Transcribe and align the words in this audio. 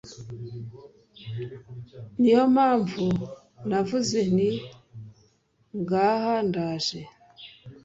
ni 2.19 2.29
yo 2.35 2.43
mpamvu 2.55 3.05
navuze 3.69 4.17
nti 4.33 4.49
ngaha 5.81 6.33
ndaje 6.47 7.01